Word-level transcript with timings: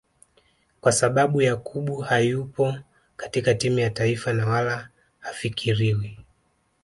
Kwa 0.81 0.91
sababu 0.91 1.41
Yakubu 1.41 1.95
hayupo 1.97 2.75
katika 3.17 3.53
timu 3.53 3.79
ya 3.79 3.89
taifa 3.89 4.33
na 4.33 4.47
wala 4.47 4.89
hafikiriwi 5.19 6.17